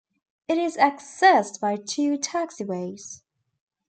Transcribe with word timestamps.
It 0.47 0.57
is 0.57 0.77
accessed 0.77 1.59
by 1.59 1.75
two 1.75 2.17
taxiways. 2.17 3.21